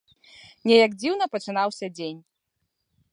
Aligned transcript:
Неяк 0.69 0.91
дзіўна 1.03 1.25
пачынаўся 1.35 1.85
дзень. 1.99 2.19